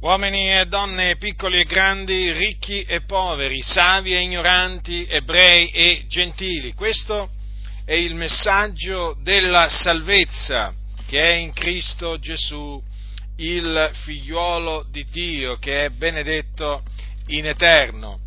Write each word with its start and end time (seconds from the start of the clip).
uomini 0.00 0.52
e 0.52 0.66
donne, 0.66 1.16
piccoli 1.16 1.60
e 1.60 1.64
grandi, 1.64 2.30
ricchi 2.32 2.82
e 2.82 3.02
poveri, 3.02 3.60
savi 3.62 4.14
e 4.14 4.20
ignoranti, 4.20 5.06
ebrei 5.08 5.70
e 5.70 6.04
gentili. 6.06 6.72
Questo 6.72 7.30
è 7.84 7.94
il 7.94 8.14
messaggio 8.14 9.16
della 9.22 9.68
salvezza 9.68 10.72
che 11.06 11.20
è 11.20 11.32
in 11.32 11.52
Cristo 11.52 12.18
Gesù, 12.18 12.80
il 13.38 13.90
figliuolo 14.04 14.86
di 14.88 15.04
Dio, 15.10 15.56
che 15.56 15.86
è 15.86 15.90
benedetto 15.90 16.82
in 17.28 17.46
eterno. 17.46 18.20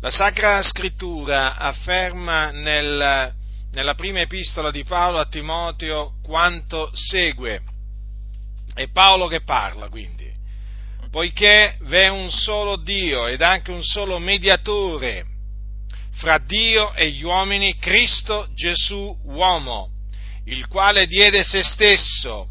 La 0.00 0.10
Sacra 0.10 0.62
Scrittura 0.62 1.56
afferma 1.56 2.50
nel, 2.50 3.34
nella 3.72 3.94
prima 3.94 4.20
epistola 4.20 4.70
di 4.70 4.84
Paolo 4.84 5.18
a 5.18 5.26
Timoteo 5.26 6.18
quanto 6.22 6.90
segue. 6.92 7.62
È 8.74 8.88
Paolo 8.88 9.26
che 9.26 9.42
parla 9.42 9.88
quindi 9.88 10.17
poiché 11.10 11.76
v'è 11.80 12.08
un 12.08 12.30
solo 12.30 12.76
Dio 12.76 13.26
ed 13.26 13.42
anche 13.42 13.70
un 13.70 13.82
solo 13.82 14.18
mediatore 14.18 15.24
fra 16.12 16.38
Dio 16.38 16.92
e 16.94 17.10
gli 17.10 17.22
uomini, 17.22 17.76
Cristo 17.76 18.48
Gesù 18.54 19.16
uomo, 19.24 19.90
il 20.46 20.66
quale 20.66 21.06
diede 21.06 21.44
se 21.44 21.62
stesso 21.62 22.48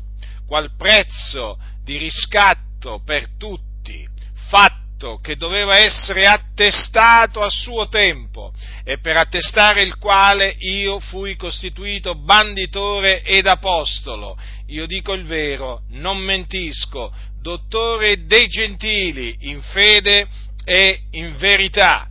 qual 0.48 0.76
prezzo 0.78 1.60
di 1.84 1.98
riscatto 1.98 3.02
per 3.04 3.36
tutti, 3.38 4.08
fatto 4.50 4.77
che 5.22 5.36
doveva 5.36 5.78
essere 5.78 6.26
attestato 6.26 7.42
a 7.44 7.50
suo 7.52 7.88
tempo 7.88 8.52
e 8.84 8.98
per 8.98 9.16
attestare 9.16 9.84
il 9.84 9.98
quale 9.98 10.56
io 10.58 11.00
fui 11.00 11.36
costituito 11.36 12.16
banditore 12.16 13.22
ed 13.22 13.46
apostolo. 13.46 14.36
Io 14.68 14.88
dico 14.88 15.14
il 15.14 15.24
vero, 15.24 15.84
non 15.90 16.18
mentisco, 16.18 17.14
dottore 17.40 18.26
dei 18.26 18.48
gentili 18.48 19.38
in 19.42 19.62
fede 19.62 20.28
e 20.66 21.02
in 21.12 21.38
verità. 21.38 22.10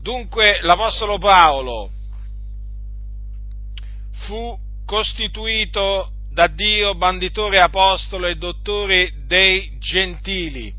Dunque 0.00 0.60
l'Apostolo 0.62 1.18
Paolo 1.18 1.90
fu 4.12 4.56
costituito 4.86 6.12
da 6.32 6.46
Dio 6.46 6.94
banditore 6.94 7.58
apostolo 7.58 8.28
e 8.28 8.36
dottore 8.36 9.12
dei 9.26 9.76
gentili 9.80 10.78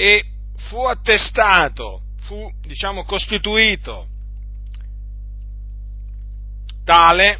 e 0.00 0.24
fu 0.56 0.86
attestato, 0.86 2.04
fu 2.20 2.50
diciamo 2.62 3.04
costituito 3.04 4.08
tale 6.84 7.38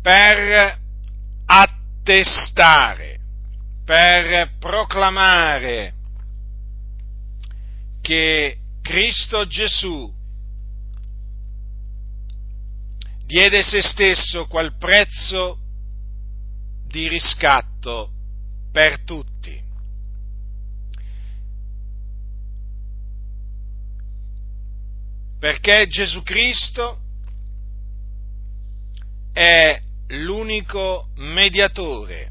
per 0.00 0.78
attestare, 1.46 3.18
per 3.84 4.52
proclamare 4.60 5.94
che 8.00 8.58
Cristo 8.80 9.44
Gesù 9.44 10.14
diede 13.26 13.64
se 13.64 13.82
stesso 13.82 14.46
qual 14.46 14.76
prezzo 14.76 15.58
di 16.86 17.08
riscatto 17.08 18.12
per 18.70 19.00
tutti. 19.00 19.63
Perché 25.44 25.86
Gesù 25.88 26.22
Cristo 26.22 27.00
è 29.30 29.78
l'unico 30.06 31.08
mediatore 31.16 32.30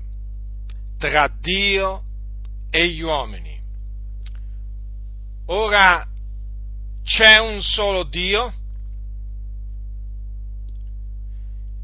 tra 0.98 1.28
Dio 1.40 2.02
e 2.72 2.88
gli 2.88 3.02
uomini. 3.02 3.62
Ora 5.46 6.04
c'è 7.04 7.38
un 7.38 7.62
solo 7.62 8.02
Dio 8.06 8.52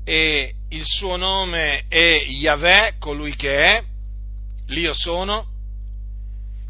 e 0.06 0.56
il 0.70 0.84
suo 0.84 1.16
nome 1.16 1.86
è 1.90 2.24
Yahweh, 2.25 2.96
colui 2.98 3.36
che 3.36 3.66
è, 3.66 3.84
l'io 4.70 4.96
sono, 4.96 5.46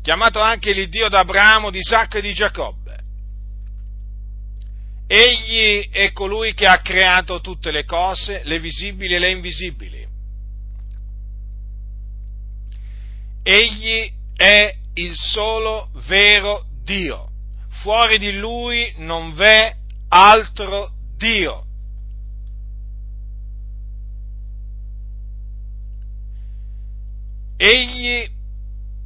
chiamato 0.02 0.42
anche 0.42 0.74
l'Iddio 0.74 1.08
d'Abramo, 1.08 1.72
di 1.72 1.78
Isacco 1.78 2.18
e 2.18 2.22
di 2.22 2.34
Giacobbe. 2.34 2.79
Egli 5.12 5.90
è 5.90 6.12
colui 6.12 6.54
che 6.54 6.68
ha 6.68 6.82
creato 6.82 7.42
tutte 7.42 7.72
le 7.72 7.84
cose, 7.84 8.44
le 8.44 8.60
visibili 8.60 9.16
e 9.16 9.18
le 9.18 9.32
invisibili. 9.32 10.08
Egli 13.42 14.14
è 14.36 14.72
il 14.94 15.16
solo 15.16 15.90
vero 16.06 16.68
Dio. 16.84 17.28
Fuori 17.82 18.20
di 18.20 18.38
lui 18.38 18.94
non 18.98 19.34
v'è 19.34 19.76
altro 20.10 20.92
Dio. 21.18 21.66
Egli, 27.58 28.30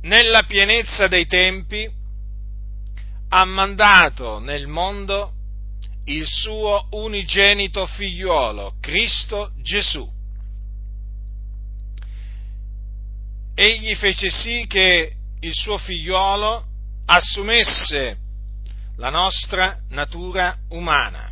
nella 0.01 0.43
pienezza 0.43 1.07
dei 1.07 1.25
tempi, 1.27 1.89
ha 3.29 3.45
mandato 3.45 4.39
nel 4.39 4.67
mondo 4.67 5.35
il 6.05 6.25
suo 6.27 6.87
unigenito 6.91 7.85
figliuolo, 7.85 8.75
Cristo 8.81 9.51
Gesù. 9.61 10.09
Egli 13.55 13.95
fece 13.95 14.29
sì 14.29 14.65
che 14.67 15.15
il 15.39 15.53
suo 15.53 15.77
figliuolo 15.77 16.65
assumesse 17.05 18.17
la 18.97 19.09
nostra 19.09 19.79
natura 19.89 20.57
umana, 20.69 21.31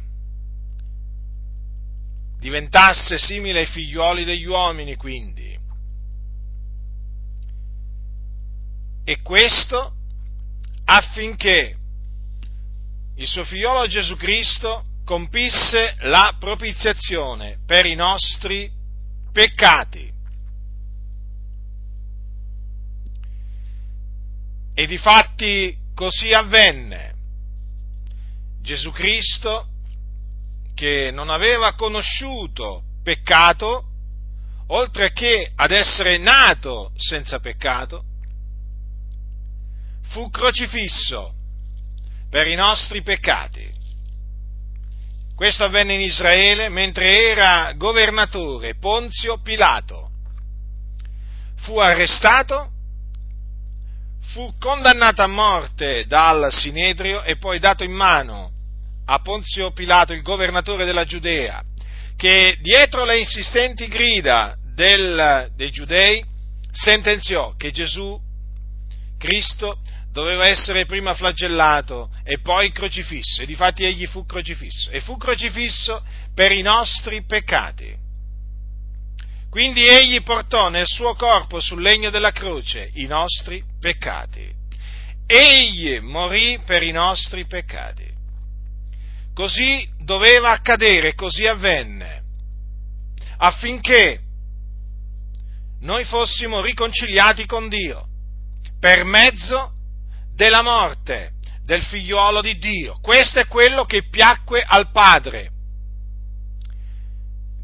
diventasse 2.40 3.18
simile 3.18 3.62
ai 3.62 3.66
figlioli 3.66 4.24
degli 4.24 4.46
uomini 4.46 4.96
quindi. 4.96 5.50
E 9.04 9.22
questo 9.22 9.94
affinché 10.86 11.78
il 13.16 13.28
suo 13.28 13.44
figliolo 13.44 13.88
Gesù 13.88 14.16
Cristo 14.16 14.84
compisse 15.06 15.96
la 16.02 16.36
propiziazione 16.40 17.60
per 17.66 17.86
i 17.86 17.96
nostri 17.96 18.72
peccati. 19.32 20.12
E 24.74 24.88
difatti 24.88 25.78
così 25.94 26.32
avvenne. 26.34 27.14
Gesù 28.62 28.92
Cristo, 28.92 29.68
che 30.74 31.12
non 31.12 31.30
aveva 31.30 31.74
conosciuto 31.76 32.84
peccato, 33.04 33.86
oltre 34.68 35.12
che 35.12 35.52
ad 35.56 35.72
essere 35.72 36.18
nato 36.18 36.92
senza 36.96 37.40
peccato, 37.40 38.06
fu 40.04 40.30
crocifisso 40.30 41.34
per 42.32 42.48
i 42.48 42.56
nostri 42.56 43.02
peccati. 43.02 43.70
Questo 45.36 45.66
avvenne 45.66 45.96
in 45.96 46.00
Israele 46.00 46.70
mentre 46.70 47.30
era 47.30 47.74
governatore 47.76 48.76
Ponzio 48.76 49.42
Pilato. 49.42 50.10
Fu 51.58 51.78
arrestato, 51.78 52.70
fu 54.28 54.54
condannato 54.58 55.22
a 55.22 55.28
morte 55.28 56.06
dal 56.08 56.48
Sinedrio 56.54 57.22
e 57.24 57.36
poi 57.36 57.60
dato 57.60 57.84
in 57.84 57.92
mano 57.92 58.52
a 59.06 59.20
Ponzio 59.20 59.72
Pilato, 59.72 60.14
il 60.14 60.22
governatore 60.22 60.86
della 60.86 61.04
Giudea, 61.04 61.62
che 62.16 62.58
dietro 62.62 63.04
le 63.04 63.20
insistenti 63.20 63.88
grida 63.88 64.56
del, 64.74 65.52
dei 65.56 65.70
giudei 65.70 66.24
sentenziò 66.72 67.56
che 67.58 67.72
Gesù 67.72 68.18
Cristo 69.18 69.81
doveva 70.12 70.48
essere 70.48 70.86
prima 70.86 71.14
flagellato 71.14 72.10
e 72.24 72.40
poi 72.40 72.72
crocifisso, 72.72 73.42
e 73.42 73.46
difatti 73.46 73.84
egli 73.84 74.06
fu 74.08 74.26
crocifisso, 74.26 74.92
e 74.92 75.00
fu 75.02 75.18
crocifisso 75.18 76.04
per 76.34 76.52
i 76.52 76.62
nostri 76.62 77.24
peccati. 77.24 77.98
Quindi 79.50 79.86
egli 79.86 80.22
portò 80.24 80.70
nel 80.70 80.88
suo 80.88 81.14
corpo 81.16 81.60
sul 81.60 81.82
legno 81.82 82.10
della 82.10 82.32
croce 82.32 82.90
i 82.94 83.06
nostri 83.06 83.64
peccati. 83.80 84.50
Egli 85.26 86.00
morì 86.00 86.60
per 86.66 86.84
i 86.84 86.92
nostri 86.92 87.46
peccati. 87.46 88.10
Così 89.34 89.90
doveva 90.00 90.52
accadere, 90.52 91.16
così 91.16 91.46
avvenne, 91.48 92.22
affinché 93.38 94.20
noi 95.82 96.04
fossimo 96.04 96.62
riconciliati 96.62 97.46
con 97.46 97.70
Dio 97.70 98.08
per 98.80 99.04
mezzo 99.04 99.74
della 100.34 100.62
morte 100.62 101.32
del 101.64 101.82
figliuolo 101.84 102.42
di 102.42 102.58
Dio. 102.58 103.00
Questo 103.02 103.40
è 103.40 103.48
quello 103.48 103.86
che 103.86 104.10
piacque 104.10 104.64
al 104.66 104.92
Padre 104.92 105.52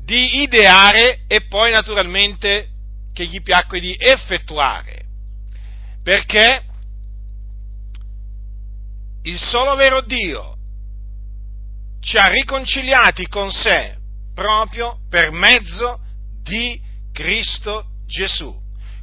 di 0.03 0.41
ideare 0.41 1.25
e 1.27 1.47
poi 1.47 1.71
naturalmente 1.71 2.69
che 3.13 3.25
gli 3.25 3.41
piacque 3.41 3.81
di 3.81 3.93
effettuare. 3.99 5.03
Perché 6.01 6.63
il 9.23 9.37
solo 9.37 9.75
vero 9.75 9.99
Dio 10.01 10.55
ci 11.99 12.15
ha 12.15 12.27
riconciliati 12.27 13.27
con 13.27 13.51
sé 13.51 13.97
proprio 14.33 14.99
per 15.09 15.31
mezzo 15.31 15.99
di 16.41 16.79
Cristo 17.11 17.87
Gesù. 18.05 18.55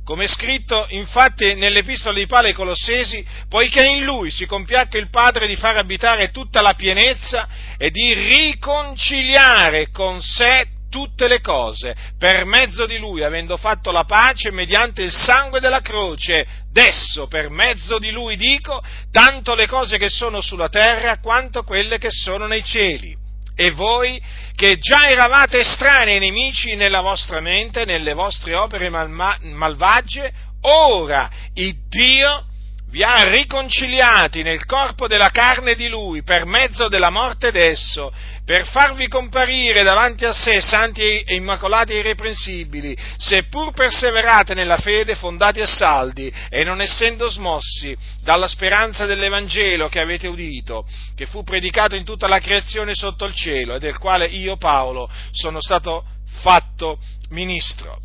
Come 0.05 0.25
è 0.25 0.29
scritto 0.29 0.87
infatti 0.91 1.55
nell'epistola 1.55 2.19
di 2.19 2.27
Paolo 2.27 2.49
ai 2.49 2.53
Colossesi, 2.53 3.25
poiché 3.49 3.89
in 3.89 4.05
lui 4.05 4.31
si 4.31 4.45
compiacque 4.45 4.99
il 4.99 5.09
Padre 5.09 5.47
di 5.47 5.57
far 5.57 5.79
abitare 5.79 6.31
tutta 6.31 6.61
la 6.61 6.75
pienezza 6.75 7.49
e 7.79 7.91
di 7.91 8.13
riconciliare 8.13 9.89
con 9.91 10.21
sé 10.21 10.69
tutte 10.91 11.27
le 11.27 11.41
cose, 11.41 11.97
per 12.19 12.45
mezzo 12.45 12.85
di 12.85 12.99
lui, 12.99 13.25
avendo 13.25 13.57
fatto 13.57 13.91
la 13.91 14.05
pace 14.05 14.51
mediante 14.51 15.03
il 15.03 15.11
sangue 15.11 15.59
della 15.59 15.81
croce, 15.81 16.47
desso 16.71 17.27
per 17.27 17.49
mezzo 17.49 17.99
di 17.99 18.11
lui 18.11 18.37
dico, 18.37 18.85
tanto 19.11 19.55
le 19.55 19.67
cose 19.67 19.97
che 19.97 20.11
sono 20.11 20.43
sulla 20.43 20.69
terra 20.69 21.19
quanto 21.19 21.65
quelle 21.65 21.97
che 21.97 22.11
sono 22.11 22.47
nei 22.47 22.63
cieli. 22.63 23.24
E 23.57 23.71
voi, 23.71 24.21
che 24.55 24.79
già 24.79 25.09
eravate 25.09 25.61
estranei 25.61 26.17
e 26.17 26.19
nemici 26.19 26.75
nella 26.75 27.01
vostra 27.01 27.41
mente, 27.41 27.85
nelle 27.85 28.15
vostre 28.15 28.55
opere 28.55 28.89
malma- 28.89 29.39
malvagie, 29.43 30.33
ora 30.63 31.31
il 31.55 31.75
Dio 31.89 32.47
vi 32.95 33.03
ha 33.03 33.29
riconciliati 33.29 34.43
nel 34.43 34.65
corpo 34.67 35.09
della 35.09 35.31
carne 35.31 35.75
di 35.75 35.89
Lui 35.89 36.23
per 36.23 36.47
mezzo 36.47 36.87
della 36.87 37.11
morte 37.11 37.51
d'esso, 37.51 38.13
per 38.45 38.67
farvi 38.67 39.09
comparire 39.09 39.83
davanti 39.83 40.27
a 40.27 40.33
sé 40.33 40.61
santi 40.61 41.01
e 41.01 41.35
immacolati 41.35 41.93
e 41.93 41.99
irreprensibili, 41.99 42.97
seppur 43.17 43.73
perseverate 43.73 44.55
nella 44.55 44.77
fede, 44.77 45.15
fondati 45.15 45.61
e 45.61 45.67
saldi, 45.67 46.33
e 46.51 46.63
non 46.63 46.83
essendo 46.83 47.29
smossi 47.29 47.97
dalla 48.23 48.47
speranza 48.47 49.07
dell'Evangelo 49.07 49.89
che 49.89 50.01
avete 50.01 50.29
udito, 50.29 50.87
che 51.15 51.25
fu 51.27 51.43
predicato 51.43 51.95
in 51.95 52.05
tutta 52.05 52.29
la 52.29 52.39
creazione 52.39 52.95
sotto 52.95 53.25
il 53.25 53.35
cielo, 53.35 53.77
e 53.77 53.79
del 53.79 53.99
quale 53.99 54.27
io, 54.27 54.57
Paolo, 54.57 55.11
sono 55.33 55.61
stato 55.61 56.05
fatto 56.43 56.99
ministro. 57.31 58.01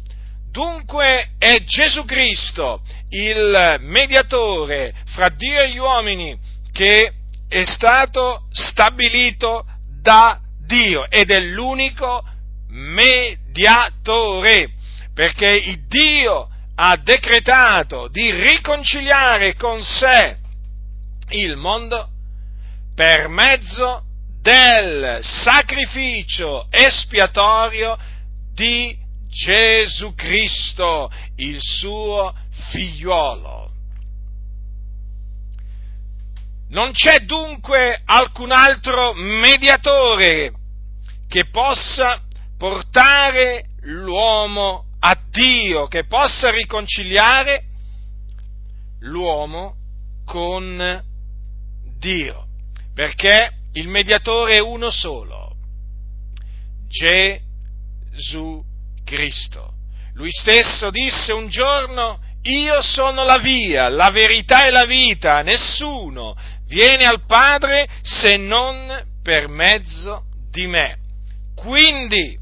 Dunque 0.51 1.31
è 1.37 1.63
Gesù 1.63 2.05
Cristo 2.05 2.81
il 3.09 3.75
mediatore 3.81 4.93
fra 5.05 5.29
Dio 5.29 5.59
e 5.59 5.69
gli 5.69 5.77
uomini 5.77 6.37
che 6.71 7.13
è 7.47 7.63
stato 7.65 8.47
stabilito 8.51 9.65
da 10.01 10.39
Dio 10.65 11.09
ed 11.09 11.31
è 11.31 11.39
l'unico 11.39 12.23
mediatore, 12.69 14.71
perché 15.13 15.49
il 15.49 15.85
Dio 15.87 16.49
ha 16.75 16.95
decretato 16.97 18.07
di 18.07 18.31
riconciliare 18.31 19.55
con 19.55 19.83
sé 19.83 20.37
il 21.29 21.57
mondo 21.57 22.09
per 22.95 23.27
mezzo 23.27 24.03
del 24.41 25.19
sacrificio 25.21 26.67
espiatorio 26.69 27.97
di 28.53 28.97
Gesù 29.27 30.13
Cristo, 30.15 31.11
il 31.35 31.57
suo 31.59 32.33
figliuolo. 32.71 33.68
Non 36.69 36.91
c'è 36.91 37.21
dunque 37.21 37.99
alcun 38.05 38.51
altro 38.51 39.13
mediatore 39.13 40.53
che 41.27 41.49
possa 41.49 42.21
portare 42.57 43.65
l'uomo 43.81 44.85
a 44.99 45.17
Dio, 45.31 45.87
che 45.87 46.05
possa 46.05 46.51
riconciliare 46.51 47.63
l'uomo 48.99 49.75
con 50.25 51.03
Dio, 51.97 52.45
perché 52.93 53.51
il 53.73 53.87
mediatore 53.87 54.57
è 54.57 54.59
uno 54.59 54.91
solo, 54.91 55.55
Gesù 56.87 58.63
Cristo. 59.03 59.73
Lui 60.13 60.31
stesso 60.31 60.91
disse 60.91 61.31
un 61.31 61.47
giorno, 61.47 62.19
io 62.43 62.81
sono 62.81 63.23
la 63.23 63.37
via, 63.37 63.89
la 63.89 64.11
verità 64.11 64.65
e 64.65 64.71
la 64.71 64.85
vita, 64.85 65.41
nessuno 65.41 66.35
viene 66.69 67.05
al 67.05 67.25
Padre 67.25 67.87
se 68.01 68.37
non 68.37 69.05
per 69.21 69.49
mezzo 69.49 70.23
di 70.51 70.67
me. 70.67 70.97
Quindi, 71.55 72.37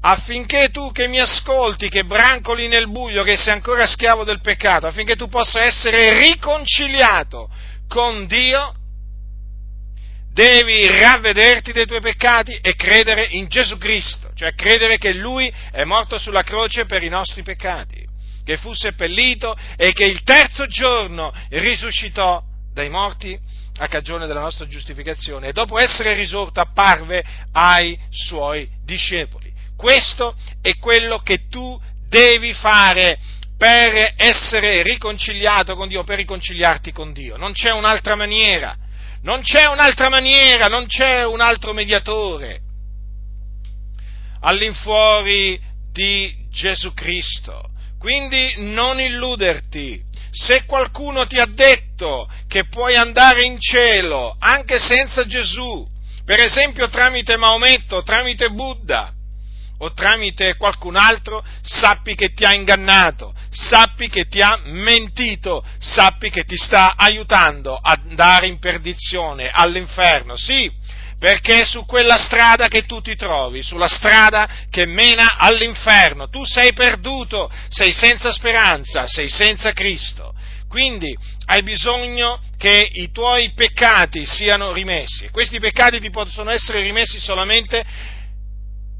affinché 0.00 0.70
tu 0.72 0.90
che 0.90 1.06
mi 1.06 1.20
ascolti, 1.20 1.88
che 1.88 2.04
brancoli 2.04 2.66
nel 2.66 2.90
buio, 2.90 3.22
che 3.22 3.36
sei 3.36 3.52
ancora 3.52 3.86
schiavo 3.86 4.24
del 4.24 4.40
peccato, 4.40 4.86
affinché 4.86 5.14
tu 5.14 5.28
possa 5.28 5.62
essere 5.62 6.18
riconciliato 6.18 7.48
con 7.86 8.26
Dio, 8.26 8.74
devi 10.32 10.86
ravvederti 10.86 11.72
dei 11.72 11.86
tuoi 11.86 12.00
peccati 12.00 12.58
e 12.60 12.74
credere 12.74 13.28
in 13.30 13.48
Gesù 13.48 13.78
Cristo, 13.78 14.32
cioè 14.34 14.54
credere 14.54 14.98
che 14.98 15.12
Lui 15.12 15.52
è 15.70 15.84
morto 15.84 16.18
sulla 16.18 16.42
croce 16.42 16.84
per 16.84 17.02
i 17.02 17.08
nostri 17.08 17.42
peccati, 17.42 18.04
che 18.44 18.56
fu 18.56 18.74
seppellito 18.74 19.56
e 19.76 19.92
che 19.92 20.04
il 20.04 20.22
terzo 20.24 20.66
giorno 20.66 21.32
risuscitò 21.48 22.42
dai 22.76 22.90
morti 22.90 23.38
a 23.78 23.88
cagione 23.88 24.26
della 24.26 24.40
nostra 24.40 24.68
giustificazione 24.68 25.48
e 25.48 25.52
dopo 25.52 25.78
essere 25.78 26.12
risorto 26.12 26.60
apparve 26.60 27.24
ai 27.52 27.98
suoi 28.10 28.68
discepoli. 28.84 29.50
Questo 29.74 30.36
è 30.60 30.76
quello 30.76 31.20
che 31.20 31.48
tu 31.48 31.80
devi 32.06 32.52
fare 32.52 33.18
per 33.56 34.12
essere 34.18 34.82
riconciliato 34.82 35.74
con 35.74 35.88
Dio, 35.88 36.04
per 36.04 36.18
riconciliarti 36.18 36.92
con 36.92 37.14
Dio. 37.14 37.38
Non 37.38 37.52
c'è 37.52 37.72
un'altra 37.72 38.14
maniera 38.14 38.76
non 39.22 39.40
c'è 39.40 39.66
un'altra 39.66 40.08
maniera, 40.08 40.66
non 40.68 40.86
c'è 40.86 41.24
un 41.24 41.40
altro 41.40 41.72
mediatore 41.72 42.60
all'infuori 44.42 45.60
di 45.90 46.32
Gesù 46.48 46.94
Cristo. 46.94 47.70
Quindi 47.98 48.54
non 48.58 49.00
illuderti. 49.00 50.00
Se 50.30 50.64
qualcuno 50.64 51.26
ti 51.26 51.38
ha 51.38 51.46
detto 51.46 52.30
che 52.56 52.68
puoi 52.68 52.94
andare 52.94 53.44
in 53.44 53.60
cielo 53.60 54.34
anche 54.38 54.78
senza 54.78 55.26
Gesù, 55.26 55.86
per 56.24 56.40
esempio 56.40 56.88
tramite 56.88 57.36
Maometto, 57.36 58.02
tramite 58.02 58.48
Buddha, 58.48 59.12
o 59.80 59.92
tramite 59.92 60.56
qualcun 60.56 60.96
altro, 60.96 61.44
sappi 61.60 62.14
che 62.14 62.32
ti 62.32 62.44
ha 62.46 62.54
ingannato, 62.54 63.34
sappi 63.50 64.08
che 64.08 64.26
ti 64.26 64.40
ha 64.40 64.58
mentito, 64.64 65.62
sappi 65.80 66.30
che 66.30 66.44
ti 66.44 66.56
sta 66.56 66.94
aiutando 66.96 67.76
ad 67.76 68.00
andare 68.08 68.46
in 68.46 68.58
perdizione, 68.58 69.50
all'inferno, 69.52 70.34
sì, 70.34 70.72
perché 71.18 71.60
è 71.60 71.64
su 71.66 71.84
quella 71.84 72.16
strada 72.16 72.68
che 72.68 72.86
tu 72.86 73.02
ti 73.02 73.16
trovi, 73.16 73.62
sulla 73.62 73.88
strada 73.88 74.48
che 74.70 74.86
mena 74.86 75.36
all'inferno, 75.36 76.30
tu 76.30 76.42
sei 76.46 76.72
perduto, 76.72 77.52
sei 77.68 77.92
senza 77.92 78.32
speranza, 78.32 79.06
sei 79.06 79.28
senza 79.28 79.72
Cristo. 79.72 80.32
Quindi 80.68 81.16
hai 81.46 81.62
bisogno 81.62 82.40
che 82.56 82.90
i 82.94 83.10
tuoi 83.10 83.52
peccati 83.54 84.26
siano 84.26 84.72
rimessi. 84.72 85.28
Questi 85.30 85.58
peccati 85.60 86.00
ti 86.00 86.10
possono 86.10 86.50
essere 86.50 86.82
rimessi 86.82 87.20
solamente 87.20 87.84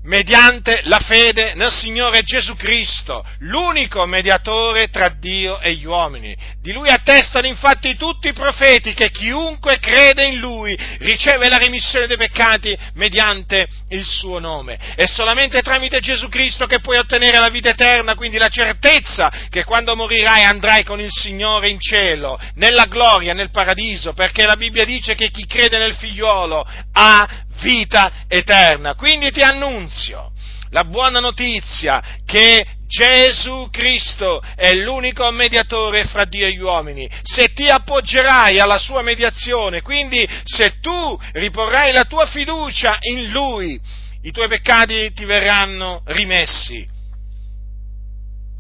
mediante 0.06 0.80
la 0.84 1.00
fede 1.00 1.54
nel 1.54 1.70
Signore 1.70 2.22
Gesù 2.22 2.56
Cristo, 2.56 3.24
l'unico 3.40 4.04
mediatore 4.06 4.88
tra 4.88 5.08
Dio 5.08 5.60
e 5.60 5.74
gli 5.74 5.84
uomini. 5.84 6.34
Di 6.60 6.72
lui 6.72 6.88
attestano 6.88 7.46
infatti 7.46 7.96
tutti 7.96 8.28
i 8.28 8.32
profeti 8.32 8.94
che 8.94 9.10
chiunque 9.10 9.78
crede 9.78 10.24
in 10.24 10.38
lui 10.38 10.76
riceve 10.98 11.48
la 11.48 11.58
remissione 11.58 12.06
dei 12.06 12.16
peccati 12.16 12.76
mediante 12.94 13.66
il 13.90 14.04
suo 14.04 14.38
nome. 14.38 14.78
È 14.94 15.06
solamente 15.06 15.62
tramite 15.62 16.00
Gesù 16.00 16.28
Cristo 16.28 16.66
che 16.66 16.80
puoi 16.80 16.98
ottenere 16.98 17.38
la 17.38 17.48
vita 17.48 17.70
eterna, 17.70 18.14
quindi 18.14 18.38
la 18.38 18.48
certezza 18.48 19.30
che 19.50 19.64
quando 19.64 19.96
morirai 19.96 20.44
andrai 20.44 20.84
con 20.84 21.00
il 21.00 21.10
Signore 21.10 21.68
in 21.68 21.80
cielo, 21.80 22.38
nella 22.54 22.86
gloria, 22.86 23.32
nel 23.32 23.50
paradiso, 23.50 24.12
perché 24.12 24.46
la 24.46 24.56
Bibbia 24.56 24.84
dice 24.84 25.14
che 25.14 25.30
chi 25.30 25.46
crede 25.46 25.78
nel 25.78 25.94
figliuolo 25.94 26.66
ha 26.92 27.44
vita 27.60 28.24
eterna. 28.28 28.94
Quindi 28.94 29.30
ti 29.30 29.40
annunzio 29.40 30.32
la 30.70 30.84
buona 30.84 31.20
notizia 31.20 32.02
che 32.24 32.66
Gesù 32.86 33.68
Cristo 33.70 34.40
è 34.54 34.72
l'unico 34.74 35.28
mediatore 35.30 36.04
fra 36.04 36.24
Dio 36.24 36.46
e 36.46 36.52
gli 36.52 36.60
uomini. 36.60 37.08
Se 37.22 37.52
ti 37.52 37.68
appoggerai 37.68 38.58
alla 38.58 38.78
sua 38.78 39.02
mediazione, 39.02 39.82
quindi 39.82 40.26
se 40.44 40.78
tu 40.80 41.18
riporrai 41.32 41.92
la 41.92 42.04
tua 42.04 42.26
fiducia 42.26 42.98
in 43.00 43.30
Lui, 43.30 43.80
i 44.22 44.30
tuoi 44.30 44.48
peccati 44.48 45.12
ti 45.12 45.24
verranno 45.24 46.02
rimessi. 46.06 46.86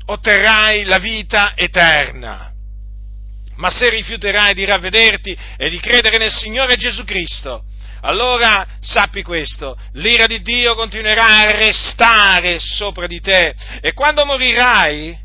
Otterrai 0.06 0.84
la 0.84 0.98
vita 0.98 1.52
eterna. 1.56 2.52
Ma 3.56 3.70
se 3.70 3.88
rifiuterai 3.88 4.54
di 4.54 4.64
ravvederti 4.64 5.36
e 5.56 5.70
di 5.70 5.80
credere 5.80 6.18
nel 6.18 6.30
Signore 6.30 6.76
Gesù 6.76 7.04
Cristo, 7.04 7.64
allora 8.00 8.66
sappi 8.80 9.22
questo, 9.22 9.76
l'ira 9.92 10.26
di 10.26 10.40
Dio 10.42 10.74
continuerà 10.74 11.40
a 11.40 11.50
restare 11.50 12.58
sopra 12.58 13.06
di 13.06 13.20
te 13.20 13.54
e 13.80 13.92
quando 13.94 14.24
morirai, 14.24 15.18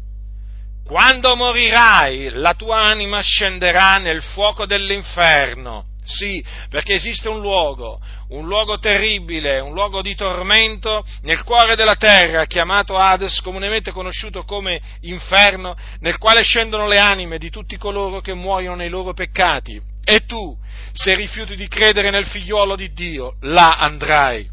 quando 0.85 1.35
morirai, 1.35 2.31
la 2.33 2.53
tua 2.53 2.81
anima 2.81 3.21
scenderà 3.21 3.97
nel 3.97 4.21
fuoco 4.21 4.65
dell'inferno. 4.65 5.85
Sì, 6.03 6.43
perché 6.67 6.95
esiste 6.95 7.29
un 7.29 7.39
luogo, 7.39 7.99
un 8.29 8.45
luogo 8.45 8.79
terribile, 8.79 9.59
un 9.59 9.71
luogo 9.71 10.01
di 10.01 10.15
tormento 10.15 11.05
nel 11.21 11.43
cuore 11.43 11.75
della 11.75 11.95
terra, 11.95 12.45
chiamato 12.45 12.97
Hades, 12.97 13.39
comunemente 13.41 13.91
conosciuto 13.91 14.43
come 14.43 14.81
inferno, 15.01 15.77
nel 15.99 16.17
quale 16.17 16.41
scendono 16.41 16.87
le 16.87 16.97
anime 16.97 17.37
di 17.37 17.51
tutti 17.51 17.77
coloro 17.77 18.19
che 18.19 18.33
muoiono 18.33 18.75
nei 18.75 18.89
loro 18.89 19.13
peccati. 19.13 19.90
E 20.03 20.25
tu, 20.25 20.57
se 20.93 21.15
rifiuti 21.15 21.55
di 21.55 21.67
credere 21.67 22.09
nel 22.09 22.25
figliuolo 22.25 22.75
di 22.75 22.91
Dio, 22.93 23.35
là 23.41 23.77
andrai. 23.77 24.49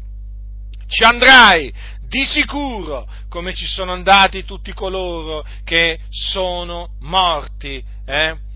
Ci 0.87 1.03
andrai 1.03 1.71
di 2.07 2.25
sicuro, 2.25 3.07
come 3.29 3.53
ci 3.53 3.67
sono 3.67 3.91
andati 3.91 4.43
tutti 4.43 4.73
coloro 4.73 5.45
che 5.63 5.99
sono 6.09 6.95
morti, 7.01 7.83
eh? 8.05 8.47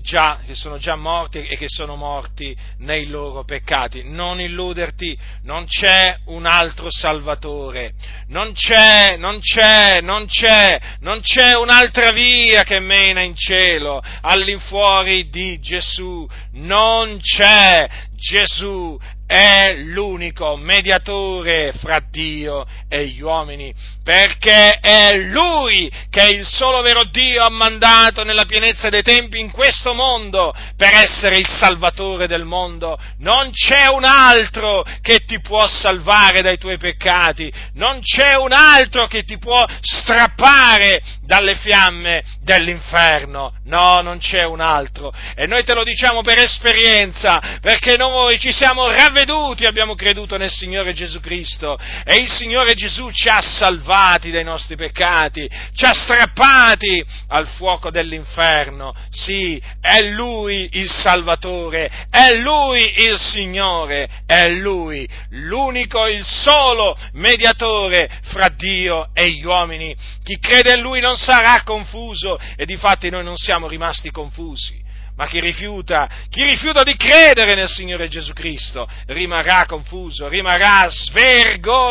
Già, 0.00 0.40
che 0.46 0.54
sono 0.54 0.78
già 0.78 0.96
morti 0.96 1.44
e 1.46 1.56
che 1.56 1.68
sono 1.68 1.96
morti 1.96 2.56
nei 2.78 3.06
loro 3.06 3.44
peccati. 3.44 4.02
Non 4.04 4.40
illuderti, 4.40 5.16
non 5.42 5.66
c'è 5.66 6.18
un 6.26 6.46
altro 6.46 6.88
Salvatore, 6.90 7.92
non 8.28 8.52
c'è, 8.52 9.16
non 9.16 9.40
c'è, 9.40 10.00
non 10.00 10.26
c'è, 10.26 10.80
non 11.00 11.20
c'è 11.20 11.54
un'altra 11.56 12.12
via 12.12 12.62
che 12.62 12.80
mena 12.80 13.20
in 13.20 13.34
cielo 13.36 14.02
all'infuori 14.22 15.28
di 15.28 15.60
Gesù, 15.60 16.26
non 16.52 17.18
c'è. 17.20 17.88
Gesù 18.16 18.98
è 19.26 19.74
l'unico 19.76 20.56
mediatore 20.56 21.72
fra 21.72 22.00
Dio 22.10 22.66
e 22.88 23.06
gli 23.06 23.20
uomini, 23.20 23.74
perché 24.02 24.78
è 24.80 25.16
Lui 25.16 25.90
che 26.10 26.26
il 26.28 26.46
solo 26.46 26.82
vero 26.82 27.04
Dio 27.04 27.42
ha 27.42 27.50
mandato 27.50 28.22
nella 28.22 28.44
pienezza 28.44 28.90
dei 28.90 29.02
tempi 29.02 29.40
in 29.40 29.50
questo 29.50 29.94
mondo 29.94 30.54
per 30.76 30.92
essere 30.92 31.38
il 31.38 31.46
Salvatore 31.46 32.26
del 32.26 32.44
mondo. 32.44 32.98
Non 33.18 33.50
c'è 33.50 33.86
un 33.86 34.04
altro 34.04 34.84
che 35.00 35.24
ti 35.24 35.40
può 35.40 35.66
salvare 35.66 36.42
dai 36.42 36.58
tuoi 36.58 36.76
peccati, 36.76 37.52
non 37.74 38.00
c'è 38.00 38.34
un 38.36 38.52
altro 38.52 39.06
che 39.06 39.24
ti 39.24 39.38
può 39.38 39.64
strappare 39.80 41.02
dalle 41.24 41.54
fiamme 41.56 42.22
dell'inferno. 42.42 43.54
No, 43.64 44.02
non 44.02 44.18
c'è 44.18 44.44
un 44.44 44.60
altro. 44.60 45.12
E 45.34 45.46
noi 45.46 45.64
te 45.64 45.74
lo 45.74 45.82
diciamo 45.82 46.20
per 46.20 46.38
esperienza, 46.38 47.58
perché 47.60 47.96
noi 47.96 48.38
ci 48.38 48.52
siamo 48.52 48.90
ravveduti, 49.14 49.64
abbiamo 49.64 49.94
creduto 49.94 50.36
nel 50.36 50.50
Signore 50.50 50.92
Gesù 50.92 51.20
Cristo 51.20 51.78
e 52.04 52.16
il 52.16 52.28
Signore 52.28 52.74
Gesù 52.74 53.10
ci 53.12 53.28
ha 53.28 53.40
salvati 53.40 54.32
dai 54.32 54.42
nostri 54.42 54.74
peccati, 54.74 55.48
ci 55.72 55.84
ha 55.84 55.94
strappati 55.94 57.02
al 57.28 57.46
fuoco 57.46 57.90
dell'inferno. 57.90 58.92
Sì, 59.10 59.62
è 59.80 60.00
Lui 60.10 60.68
il 60.72 60.90
Salvatore, 60.90 62.08
è 62.10 62.34
Lui 62.34 63.04
il 63.08 63.16
Signore, 63.18 64.08
è 64.26 64.48
Lui 64.48 65.08
l'unico, 65.30 66.06
il 66.06 66.24
solo 66.24 66.96
mediatore 67.12 68.10
fra 68.24 68.48
Dio 68.48 69.10
e 69.14 69.30
gli 69.30 69.44
uomini. 69.44 69.94
Chi 70.24 70.38
crede 70.40 70.74
in 70.74 70.80
Lui 70.80 71.00
non 71.00 71.16
sarà 71.16 71.62
confuso 71.62 72.38
e 72.56 72.66
difatti 72.66 73.10
noi 73.10 73.22
non 73.22 73.36
siamo 73.36 73.68
rimasti 73.68 74.10
confusi. 74.10 74.83
Ma 75.16 75.26
chi 75.28 75.38
rifiuta, 75.38 76.10
chi 76.28 76.42
rifiuta 76.42 76.82
di 76.82 76.96
credere 76.96 77.54
nel 77.54 77.68
Signore 77.68 78.08
Gesù 78.08 78.32
Cristo 78.32 78.88
rimarrà 79.06 79.64
confuso, 79.66 80.26
rimarrà 80.26 80.88
svergognato. 80.88 81.84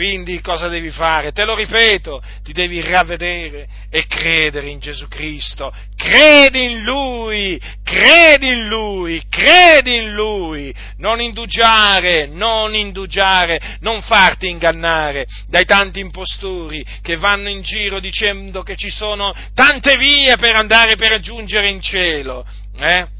Quindi 0.00 0.40
cosa 0.40 0.68
devi 0.68 0.90
fare? 0.90 1.30
Te 1.30 1.44
lo 1.44 1.54
ripeto, 1.54 2.22
ti 2.42 2.54
devi 2.54 2.80
ravvedere 2.80 3.68
e 3.90 4.06
credere 4.06 4.68
in 4.68 4.78
Gesù 4.78 5.06
Cristo. 5.08 5.70
Credi 5.94 6.72
in 6.72 6.82
Lui, 6.84 7.60
credi 7.84 8.46
in 8.46 8.66
Lui, 8.66 9.22
credi 9.28 9.96
in 9.96 10.14
Lui. 10.14 10.74
Non 10.96 11.20
indugiare, 11.20 12.24
non 12.24 12.74
indugiare, 12.74 13.76
non 13.80 14.00
farti 14.00 14.48
ingannare 14.48 15.26
dai 15.48 15.66
tanti 15.66 16.00
impostori 16.00 16.82
che 17.02 17.16
vanno 17.16 17.50
in 17.50 17.60
giro 17.60 18.00
dicendo 18.00 18.62
che 18.62 18.76
ci 18.76 18.88
sono 18.88 19.34
tante 19.52 19.98
vie 19.98 20.34
per 20.38 20.56
andare 20.56 20.96
per 20.96 21.10
raggiungere 21.10 21.68
in 21.68 21.82
cielo. 21.82 22.46
Eh? 22.78 23.18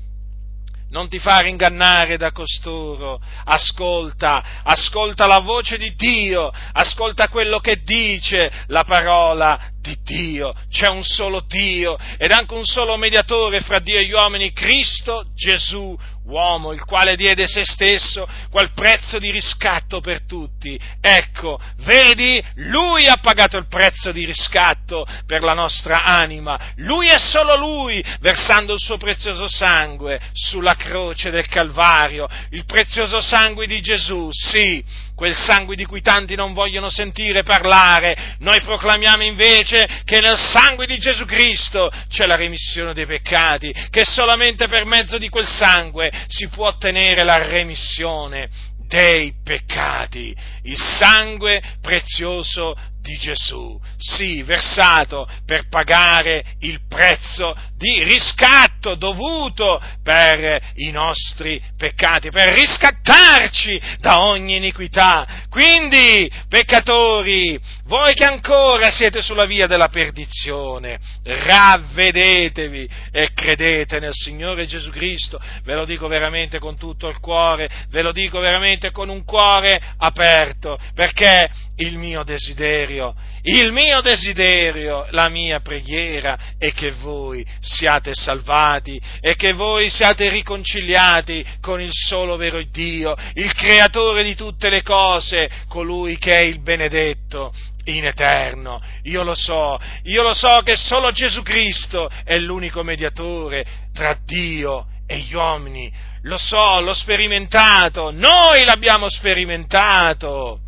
Non 0.90 1.09
ti 1.09 1.18
fare 1.18 1.49
ingannare 1.49 2.16
da 2.16 2.32
costoro, 2.32 3.20
ascolta, 3.44 4.62
ascolta 4.62 5.26
la 5.26 5.38
voce 5.38 5.78
di 5.78 5.94
Dio, 5.94 6.50
ascolta 6.73 7.28
quello 7.28 7.61
che 7.61 7.82
dice 7.82 8.50
la 8.66 8.85
parola 8.85 9.70
di 9.80 9.97
Dio, 10.02 10.54
c'è 10.68 10.88
un 10.88 11.04
solo 11.04 11.40
Dio 11.47 11.97
ed 12.18 12.32
anche 12.32 12.54
un 12.54 12.64
solo 12.64 12.97
mediatore 12.97 13.61
fra 13.61 13.78
Dio 13.78 13.99
e 13.99 14.04
gli 14.04 14.12
uomini, 14.12 14.52
Cristo 14.52 15.25
Gesù, 15.35 15.97
uomo, 16.25 16.73
il 16.73 16.85
quale 16.85 17.17
diede 17.17 17.47
se 17.47 17.65
stesso 17.65 18.29
quel 18.50 18.73
prezzo 18.73 19.19
di 19.19 19.31
riscatto 19.31 20.00
per 20.00 20.23
tutti. 20.23 20.79
Ecco, 21.00 21.61
vedi, 21.79 22.43
lui 22.57 23.07
ha 23.07 23.17
pagato 23.17 23.57
il 23.57 23.67
prezzo 23.69 24.12
di 24.12 24.25
riscatto 24.25 25.07
per 25.27 25.43
la 25.43 25.55
nostra 25.55 26.05
anima, 26.05 26.73
lui 26.77 27.09
e 27.09 27.19
solo 27.19 27.57
lui, 27.57 28.05
versando 28.21 28.75
il 28.75 28.81
suo 28.81 28.97
prezioso 28.97 29.49
sangue 29.49 30.21
sulla 30.33 30.75
croce 30.75 31.31
del 31.31 31.49
Calvario, 31.49 32.29
il 32.50 32.65
prezioso 32.65 33.21
sangue 33.21 33.67
di 33.67 33.81
Gesù, 33.81 34.29
sì, 34.31 34.85
quel 35.21 35.37
sangue 35.37 35.77
di 35.77 35.85
cui 35.85 36.00
tanti 36.00 36.35
non 36.35 36.55
vogliono 36.55 36.89
sentire 36.89 37.43
parlare, 37.43 38.37
noi 38.39 38.59
proclamiamo 38.62 39.23
invece 39.23 39.87
che 40.07 40.19
nel 40.19 40.39
sangue 40.39 40.87
di 40.87 40.97
Gesù 40.97 41.27
Cristo 41.27 41.93
c'è 42.09 42.25
la 42.25 42.37
remissione 42.37 42.95
dei 42.95 43.05
peccati, 43.05 43.71
che 43.91 44.03
solamente 44.07 44.67
per 44.67 44.87
mezzo 44.87 45.19
di 45.19 45.29
quel 45.29 45.47
sangue 45.47 46.11
si 46.27 46.49
può 46.49 46.69
ottenere 46.69 47.23
la 47.23 47.37
remissione 47.37 48.49
dei 48.89 49.35
peccati, 49.45 50.35
il 50.62 50.79
sangue 50.79 51.62
prezioso 51.83 52.75
di 53.00 53.16
Gesù, 53.16 53.80
sì, 53.97 54.42
versato 54.42 55.28
per 55.45 55.69
pagare 55.69 56.45
il 56.61 56.80
prezzo 56.88 57.57
di 57.76 58.02
riscatto 58.04 58.95
dovuto 58.95 59.83
per 60.02 60.61
i 60.76 60.90
nostri 60.90 61.61
peccati, 61.76 62.30
per 62.30 62.52
riscattarci 62.52 63.80
da 63.99 64.23
ogni 64.23 64.57
iniquità. 64.57 65.47
Quindi, 65.49 66.30
peccatori, 66.49 67.59
voi 67.85 68.12
che 68.14 68.25
ancora 68.25 68.90
siete 68.90 69.23
sulla 69.23 69.47
via 69.47 69.66
della 69.66 69.88
perdizione, 69.88 70.99
ravvedetevi 71.25 72.88
e 73.11 73.33
credete 73.33 73.99
nel 73.99 74.14
Signore 74.14 74.66
Gesù 74.66 74.90
Cristo, 74.90 75.40
ve 75.64 75.75
lo 75.75 75.87
dico 75.87 76.07
veramente 76.07 76.59
con 76.59 76.76
tutto 76.76 77.09
il 77.09 77.19
cuore, 77.19 77.69
ve 77.88 78.02
lo 78.02 78.12
dico 78.12 78.40
veramente 78.40 78.90
con 78.90 79.09
un 79.09 79.25
cuore 79.25 79.80
aperto, 79.97 80.78
perché 80.95 81.50
il 81.80 81.96
mio 81.96 82.22
desiderio, 82.25 83.14
il 83.42 83.72
mio 83.72 84.00
desiderio, 84.00 85.06
la 85.10 85.28
mia 85.28 85.60
preghiera 85.60 86.38
è 86.58 86.72
che 86.72 86.92
voi 86.92 87.44
siate 87.60 88.12
salvati 88.14 89.00
e 89.20 89.34
che 89.34 89.52
voi 89.52 89.88
siate 89.88 90.28
riconciliati 90.28 91.44
con 91.60 91.80
il 91.80 91.90
solo 91.92 92.37
vero 92.37 92.62
Dio, 92.62 93.16
il 93.34 93.52
creatore 93.54 94.22
di 94.22 94.34
tutte 94.34 94.68
le 94.68 94.82
cose, 94.82 95.50
colui 95.68 96.18
che 96.18 96.38
è 96.38 96.42
il 96.42 96.60
benedetto 96.60 97.52
in 97.84 98.04
eterno. 98.04 98.82
Io 99.04 99.22
lo 99.22 99.34
so, 99.34 99.80
io 100.04 100.22
lo 100.22 100.34
so 100.34 100.60
che 100.62 100.76
solo 100.76 101.10
Gesù 101.12 101.42
Cristo 101.42 102.10
è 102.25 102.38
l'unico 102.38 102.82
mediatore 102.82 103.64
tra 103.94 104.18
Dio 104.22 104.87
e 105.06 105.18
gli 105.20 105.34
uomini. 105.34 105.90
Lo 106.25 106.37
so, 106.37 106.80
l'ho 106.80 106.92
sperimentato, 106.92 108.10
noi 108.10 108.64
l'abbiamo 108.64 109.08
sperimentato. 109.08 110.60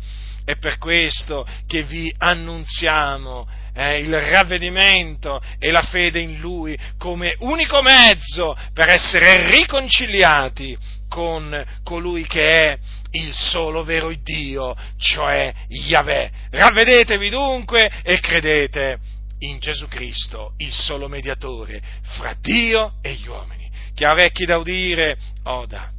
È 0.45 0.57
per 0.57 0.77
questo 0.77 1.47
che 1.67 1.83
vi 1.83 2.13
annunziamo 2.17 3.47
eh, 3.75 3.99
il 3.99 4.19
ravvedimento 4.19 5.41
e 5.57 5.71
la 5.71 5.81
fede 5.81 6.19
in 6.19 6.39
Lui 6.39 6.77
come 6.97 7.35
unico 7.39 7.81
mezzo 7.81 8.55
per 8.73 8.89
essere 8.89 9.49
riconciliati 9.51 10.77
con 11.07 11.63
colui 11.83 12.25
che 12.25 12.71
è 12.71 12.77
il 13.11 13.33
solo 13.33 13.83
vero 13.83 14.11
Dio, 14.23 14.75
cioè 14.97 15.53
Yahweh. 15.67 16.31
Ravvedetevi 16.49 17.29
dunque 17.29 17.91
e 18.01 18.19
credete 18.19 18.99
in 19.39 19.59
Gesù 19.59 19.87
Cristo, 19.87 20.53
il 20.57 20.73
solo 20.73 21.07
mediatore 21.07 21.81
fra 22.15 22.35
Dio 22.39 22.93
e 23.01 23.13
gli 23.13 23.27
uomini. 23.27 23.69
Chi 23.93 24.05
ha 24.05 24.11
orecchi 24.11 24.45
da 24.45 24.57
udire, 24.57 25.17
oda. 25.43 25.91